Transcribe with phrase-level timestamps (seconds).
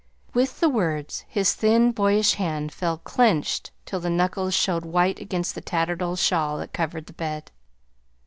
[0.33, 5.53] With the words his thin, boyish hand fell clenched till the knuckles showed white against
[5.53, 7.51] the tattered old shawl that covered the bed.